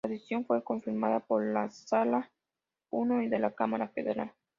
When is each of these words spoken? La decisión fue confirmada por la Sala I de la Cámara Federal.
La 0.03 0.09
decisión 0.09 0.47
fue 0.47 0.63
confirmada 0.63 1.19
por 1.19 1.45
la 1.45 1.69
Sala 1.69 2.31
I 2.91 3.27
de 3.27 3.37
la 3.37 3.51
Cámara 3.53 3.87
Federal. 3.87 4.33